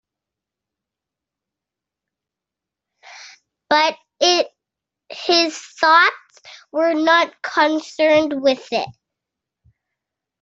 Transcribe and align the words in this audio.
But 3.69 3.99
his 5.09 5.55
thoughts 5.79 6.39
were 6.71 6.95
not 6.95 7.39
concerned 7.43 8.41
with 8.41 8.67
it. 8.71 8.89